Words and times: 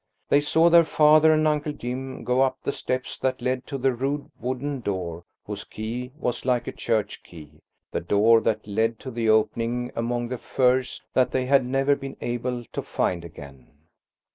They 0.29 0.41
saw 0.41 0.67
their 0.71 0.83
father 0.83 1.31
and 1.31 1.47
Uncle 1.47 1.73
Jim 1.73 2.23
go 2.23 2.41
up 2.41 2.57
the 2.63 2.71
steps 2.71 3.19
that 3.19 3.39
led 3.39 3.67
to 3.67 3.77
the 3.77 3.93
rude 3.93 4.31
wooden 4.39 4.79
door 4.79 5.25
whose 5.45 5.63
key 5.63 6.11
was 6.17 6.43
like 6.43 6.65
a 6.65 6.71
church 6.71 7.21
key–the 7.21 7.99
door 8.01 8.41
that 8.41 8.65
led 8.67 8.97
to 9.01 9.11
the 9.11 9.29
opening 9.29 9.91
among 9.95 10.29
the 10.29 10.39
furze 10.39 11.03
that 11.13 11.29
they 11.29 11.45
had 11.45 11.65
never 11.67 11.95
been 11.95 12.17
able 12.19 12.65
to 12.73 12.81
find 12.81 13.23
again. 13.23 13.67